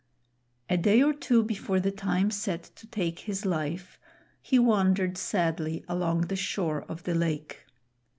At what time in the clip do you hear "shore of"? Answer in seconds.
6.35-7.03